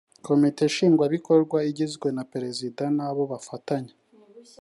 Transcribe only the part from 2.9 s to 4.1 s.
n’abo bafatanya